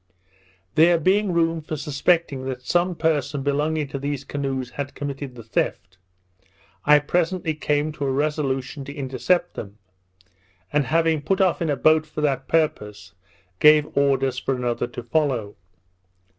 [0.73, 5.43] There being room for suspecting that some person belonging to these canoes had committed the
[5.43, 5.99] theft,
[6.85, 9.77] I presently came to a resolution to intercept them;
[10.73, 13.13] and having put off in a boat for that purpose,
[13.59, 15.55] gave orders for another to follow.